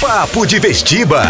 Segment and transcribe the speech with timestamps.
[0.00, 1.22] Papo de Vestiba.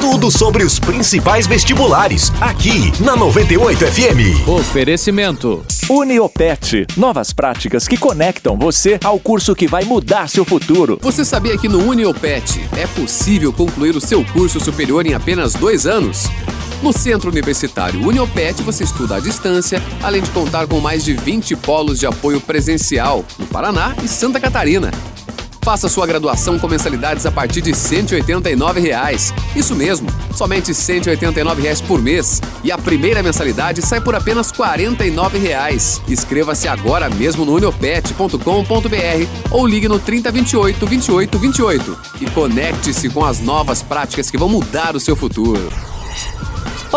[0.00, 4.48] Tudo sobre os principais vestibulares, aqui na 98 FM.
[4.48, 5.62] Oferecimento.
[5.90, 6.86] Uniopet.
[6.96, 10.98] Novas práticas que conectam você ao curso que vai mudar seu futuro.
[11.02, 15.86] Você sabia que no Uniopet é possível concluir o seu curso superior em apenas dois
[15.86, 16.24] anos?
[16.82, 21.54] No Centro Universitário Uniopet você estuda à distância, além de contar com mais de 20
[21.56, 24.90] polos de apoio presencial no Paraná e Santa Catarina.
[25.66, 29.34] Faça sua graduação com mensalidades a partir de 189 reais.
[29.56, 32.40] Isso mesmo, somente 189 reais por mês.
[32.62, 36.00] E a primeira mensalidade sai por apenas 49 reais.
[36.08, 38.38] Inscreva-se agora mesmo no uniopet.com.br
[39.50, 44.94] ou ligue no 3028 28 28 e conecte-se com as novas práticas que vão mudar
[44.94, 45.68] o seu futuro.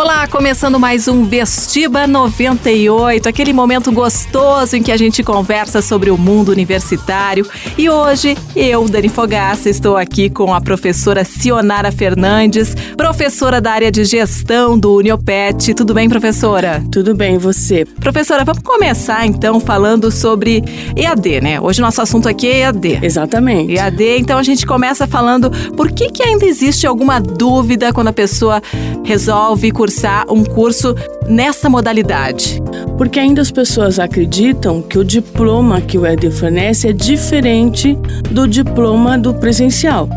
[0.02, 6.10] Olá, começando mais um Vestiba 98, aquele momento gostoso em que a gente conversa sobre
[6.10, 7.46] o mundo universitário.
[7.78, 13.92] E hoje, eu, Dani Fogaça, estou aqui com a professora Sionara Fernandes, professora da área
[13.92, 15.74] de gestão do Uniopet.
[15.74, 16.82] Tudo bem, professora?
[16.90, 17.84] Tudo bem, você?
[17.84, 20.64] Professora, vamos começar então falando sobre
[20.96, 21.60] EAD, né?
[21.60, 23.00] Hoje nosso assunto aqui é EAD.
[23.04, 23.74] Exatamente.
[23.74, 28.14] EAD, então a gente começa falando por que, que ainda existe alguma dúvida quando a
[28.14, 28.62] pessoa
[29.04, 29.89] resolve cursar
[30.30, 30.96] um curso
[31.28, 32.62] nessa modalidade?
[32.98, 37.98] Porque ainda as pessoas acreditam que o diploma que o ED fornece é diferente
[38.30, 40.10] do diploma do presencial.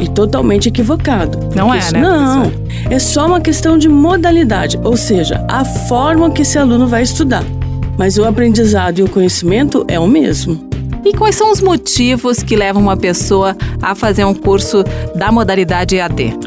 [0.00, 1.38] E totalmente equivocado.
[1.54, 2.00] Não é, né?
[2.00, 2.52] Não,
[2.90, 7.44] é só uma questão de modalidade, ou seja, a forma que esse aluno vai estudar.
[7.96, 10.72] Mas o aprendizado e o conhecimento é o mesmo.
[11.04, 15.96] E quais são os motivos que levam uma pessoa a fazer um curso da modalidade
[15.96, 16.38] EAD?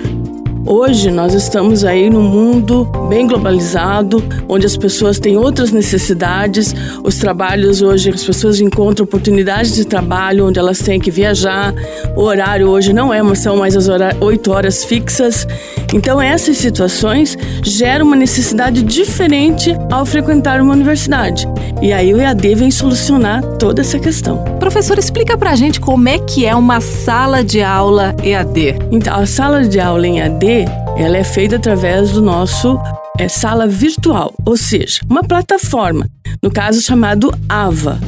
[0.67, 6.73] Hoje nós estamos aí num mundo bem globalizado, onde as pessoas têm outras necessidades.
[7.03, 11.71] Os trabalhos hoje, as pessoas encontram oportunidades de trabalho onde elas têm que viajar.
[12.15, 13.87] O horário hoje não é, são mais as
[14.19, 15.47] oito horas fixas.
[15.93, 21.47] Então essas situações geram uma necessidade diferente ao frequentar uma universidade.
[21.79, 24.54] E aí o EAD vem solucionar toda essa questão.
[24.65, 28.75] Professor, explica pra gente como é que é uma sala de aula EAD.
[28.91, 30.65] Então, a sala de aula em EAD
[30.97, 32.79] ela é feita através do nosso
[33.19, 36.09] é, sala virtual, ou seja, uma plataforma,
[36.41, 37.99] no caso chamado AVA.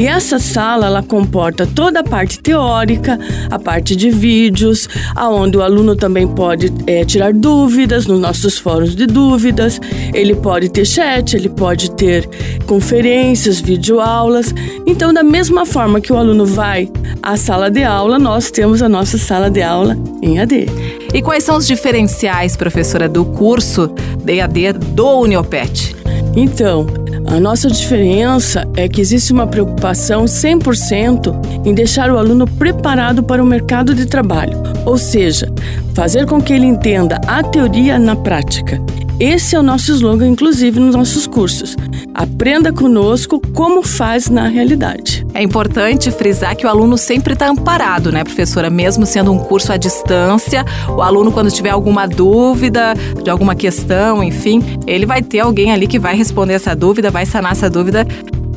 [0.00, 5.62] E essa sala ela comporta toda a parte teórica, a parte de vídeos, aonde o
[5.62, 9.78] aluno também pode é, tirar dúvidas nos nossos fóruns de dúvidas.
[10.14, 12.26] Ele pode ter chat, ele pode ter
[12.64, 14.54] conferências, videoaulas.
[14.86, 16.90] Então, da mesma forma que o aluno vai
[17.22, 20.64] à sala de aula, nós temos a nossa sala de aula em AD.
[21.12, 23.92] E quais são os diferenciais, professora, do curso
[24.24, 25.99] de EAD do Uniopet?
[26.36, 26.86] Então,
[27.26, 33.42] a nossa diferença é que existe uma preocupação 100% em deixar o aluno preparado para
[33.42, 35.52] o mercado de trabalho, ou seja,
[35.94, 38.80] fazer com que ele entenda a teoria na prática.
[39.20, 41.76] Esse é o nosso slogan, inclusive, nos nossos cursos.
[42.14, 45.26] Aprenda conosco como faz na realidade.
[45.34, 48.70] É importante frisar que o aluno sempre está amparado, né, professora?
[48.70, 54.24] Mesmo sendo um curso à distância, o aluno, quando tiver alguma dúvida de alguma questão,
[54.24, 58.06] enfim, ele vai ter alguém ali que vai responder essa dúvida, vai sanar essa dúvida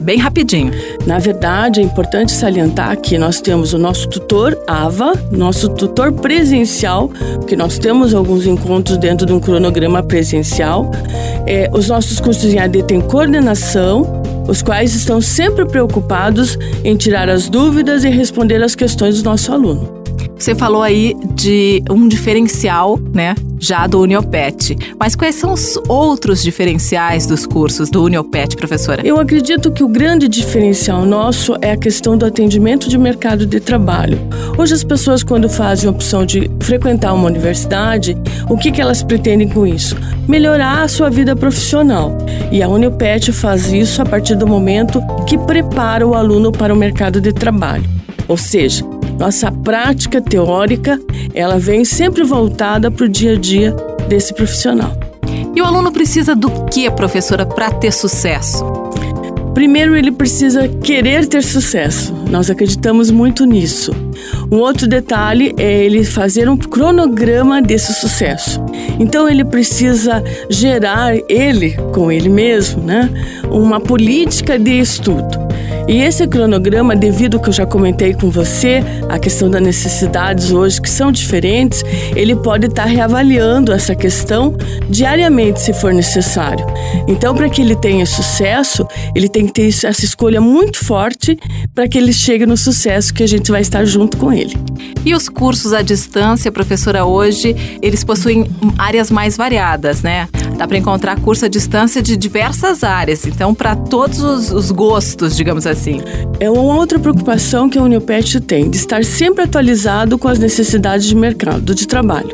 [0.03, 0.71] bem rapidinho.
[1.07, 7.09] Na verdade, é importante salientar que nós temos o nosso tutor AVA, nosso tutor presencial,
[7.47, 10.91] que nós temos alguns encontros dentro de um cronograma presencial.
[11.47, 17.29] É, os nossos cursos em AD têm coordenação, os quais estão sempre preocupados em tirar
[17.29, 20.02] as dúvidas e responder as questões do nosso aluno.
[20.43, 24.77] Você falou aí de um diferencial, né, já do Uniopet.
[24.99, 29.07] Mas quais são os outros diferenciais dos cursos do Uniopet, professora?
[29.07, 33.61] Eu acredito que o grande diferencial nosso é a questão do atendimento de mercado de
[33.61, 34.19] trabalho.
[34.57, 38.17] Hoje as pessoas quando fazem a opção de frequentar uma universidade,
[38.49, 39.95] o que, que elas pretendem com isso?
[40.27, 42.17] Melhorar a sua vida profissional.
[42.51, 46.77] E a Uniopet faz isso a partir do momento que prepara o aluno para o
[46.77, 47.85] mercado de trabalho.
[48.27, 50.99] Ou seja, nossa prática teórica,
[51.33, 53.75] ela vem sempre voltada para o dia a dia
[54.07, 54.97] desse profissional.
[55.55, 58.65] E o aluno precisa do que, professora, para ter sucesso?
[59.53, 62.11] Primeiro, ele precisa querer ter sucesso.
[62.29, 63.91] Nós acreditamos muito nisso.
[64.51, 68.59] Um outro detalhe é ele fazer um cronograma desse sucesso.
[68.99, 73.09] Então, ele precisa gerar, ele, com ele mesmo, né,
[73.51, 75.42] uma política de estudo.
[75.87, 80.51] E esse cronograma, devido ao que eu já comentei com você, a questão das necessidades
[80.51, 81.83] hoje que são diferentes,
[82.15, 84.55] ele pode estar reavaliando essa questão
[84.89, 86.65] diariamente, se for necessário.
[87.07, 91.37] Então, para que ele tenha sucesso, ele tem que ter essa escolha muito forte
[91.75, 94.55] para que ele chegue no sucesso que a gente vai estar junto com ele.
[95.05, 100.27] E os cursos à distância, professora, hoje, eles possuem áreas mais variadas, né?
[100.57, 105.35] Dá para encontrar curso à distância de diversas áreas, então para todos os, os, gostos,
[105.35, 105.72] digamos assim.
[106.39, 111.05] É uma outra preocupação que a Unipet tem, de estar sempre atualizado com as necessidades
[111.05, 112.31] de mercado, de trabalho.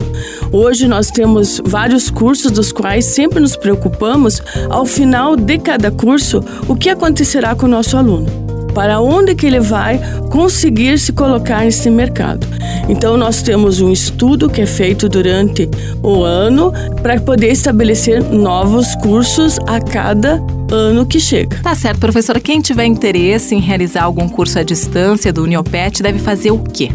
[0.51, 6.44] Hoje nós temos vários cursos dos quais sempre nos preocupamos, ao final de cada curso,
[6.68, 10.00] o que acontecerá com o nosso aluno para onde que ele vai
[10.30, 12.47] conseguir se colocar nesse mercado.
[12.88, 15.69] Então nós temos um estudo que é feito durante
[16.01, 16.71] o ano
[17.01, 21.60] para poder estabelecer novos cursos a cada ano que chega.
[21.62, 22.39] Tá certo, professora.
[22.39, 26.89] Quem tiver interesse em realizar algum curso à distância do Uniopet deve fazer o quê?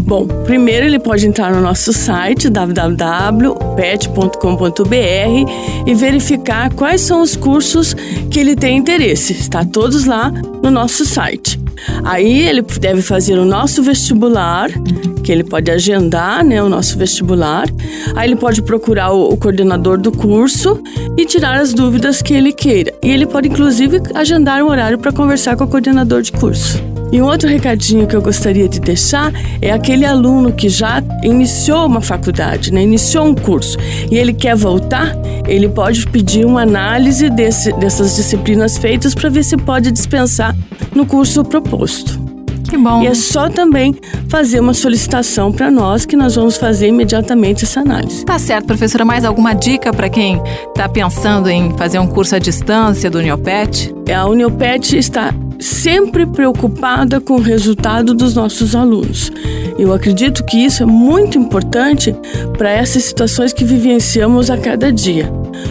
[0.00, 3.50] Bom, primeiro ele pode entrar no nosso site www.pet.com.br
[5.86, 7.94] e verificar quais são os cursos
[8.30, 9.32] que ele tem interesse.
[9.32, 10.30] Está todos lá
[10.62, 11.65] no nosso site.
[12.04, 14.70] Aí ele deve fazer o nosso vestibular,
[15.22, 17.66] que ele pode agendar, né, o nosso vestibular.
[18.14, 20.80] Aí ele pode procurar o, o coordenador do curso
[21.16, 22.94] e tirar as dúvidas que ele queira.
[23.02, 26.95] E ele pode inclusive agendar um horário para conversar com o coordenador de curso.
[27.12, 29.32] E um outro recadinho que eu gostaria de deixar
[29.62, 32.82] é aquele aluno que já iniciou uma faculdade, né?
[32.82, 33.78] iniciou um curso
[34.10, 35.16] e ele quer voltar,
[35.46, 40.54] ele pode pedir uma análise desse, dessas disciplinas feitas para ver se pode dispensar
[40.94, 42.26] no curso proposto.
[42.68, 43.02] Que bom.
[43.02, 43.94] E é só também
[44.28, 48.24] fazer uma solicitação para nós que nós vamos fazer imediatamente essa análise.
[48.24, 49.04] Tá certo, professora.
[49.04, 53.94] Mais alguma dica para quem está pensando em fazer um curso à distância do Uniopet?
[54.12, 59.30] A Uniopet está sempre preocupada com o resultado dos nossos alunos.
[59.78, 62.14] Eu acredito que isso é muito importante
[62.56, 65.30] para essas situações que vivenciamos a cada dia.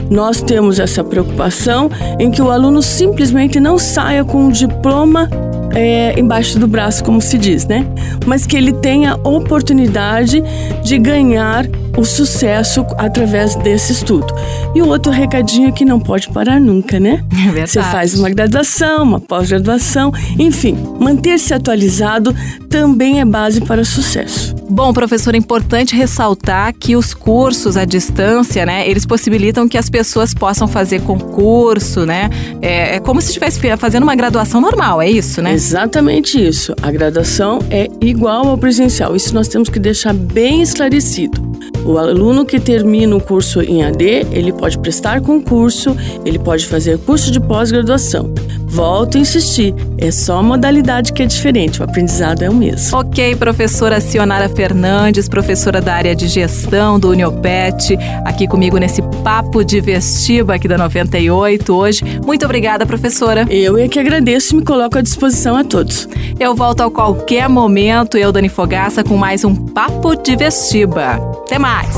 [0.10, 1.90] Nós temos essa preocupação
[2.20, 5.30] em que o aluno simplesmente não saia com um diploma
[5.76, 7.86] é, embaixo do braço, como se diz, né?
[8.26, 10.42] Mas que ele tenha oportunidade
[10.82, 11.66] de ganhar
[11.98, 14.34] o sucesso através desse estudo.
[14.74, 17.24] E o outro recadinho é que não pode parar nunca, né?
[17.32, 17.72] É verdade.
[17.72, 22.34] Você faz uma graduação, uma pós-graduação, enfim, manter-se atualizado
[22.70, 24.55] também é base para o sucesso.
[24.68, 29.90] Bom, professor, é importante ressaltar que os cursos à distância, né, eles possibilitam que as
[29.90, 32.30] pessoas possam fazer concurso, né?
[32.62, 35.54] É, é como se estivesse fazendo uma graduação normal, é isso, né?
[35.54, 36.74] Exatamente isso.
[36.82, 39.16] A graduação é igual ao presencial.
[39.16, 41.42] Isso nós temos que deixar bem esclarecido.
[41.86, 45.96] O aluno que termina o curso em AD, ele pode prestar concurso,
[46.26, 48.34] ele pode fazer curso de pós-graduação.
[48.76, 52.98] Volto a insistir, é só a modalidade que é diferente, o aprendizado é o mesmo.
[52.98, 59.64] Ok, professora Sionara Fernandes, professora da área de gestão do Uniopet, aqui comigo nesse papo
[59.64, 62.04] de vestiba aqui da 98 hoje.
[62.26, 63.46] Muito obrigada, professora.
[63.50, 66.10] Eu é que agradeço e me coloco à disposição a todos.
[66.38, 71.14] Eu volto a qualquer momento, eu, Dani Fogaça, com mais um papo de vestiba.
[71.46, 71.96] Até mais!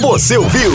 [0.00, 0.72] Você ouviu?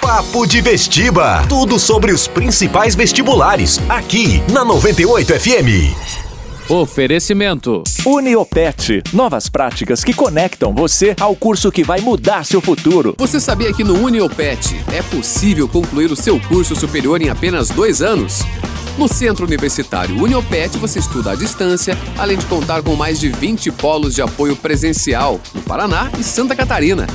[0.00, 1.44] Papo de Vestiba.
[1.46, 3.78] Tudo sobre os principais vestibulares.
[3.86, 6.70] Aqui na 98 FM.
[6.70, 7.82] Oferecimento.
[8.06, 9.02] Uniopet.
[9.12, 13.14] Novas práticas que conectam você ao curso que vai mudar seu futuro.
[13.18, 18.00] Você sabia que no Uniopet é possível concluir o seu curso superior em apenas dois
[18.00, 18.40] anos?
[18.96, 23.70] No Centro Universitário Uniopet você estuda à distância, além de contar com mais de 20
[23.72, 27.06] polos de apoio presencial no Paraná e Santa Catarina.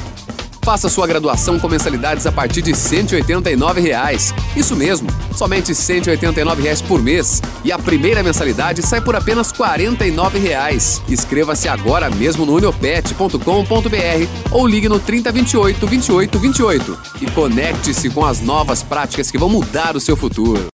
[0.67, 4.33] Faça sua graduação com mensalidades a partir de 189 reais.
[4.53, 7.41] Isso mesmo, somente 189 reais por mês.
[7.63, 11.01] E a primeira mensalidade sai por apenas 49 reais.
[11.07, 13.39] Inscreva-se agora mesmo no uniopet.com.br
[14.51, 20.01] ou ligue no 3028 2828 e conecte-se com as novas práticas que vão mudar o
[20.01, 20.67] seu futuro.